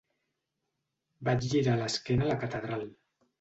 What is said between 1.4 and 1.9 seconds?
girar